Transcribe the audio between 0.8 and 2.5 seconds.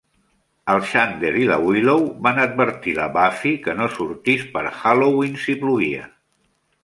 Xander i la Willow van